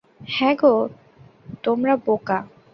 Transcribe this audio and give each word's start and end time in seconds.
হাঁ 0.29 0.53
গো, 0.55 0.73
তোমরা 1.63 1.93
বোকা! 2.05 2.37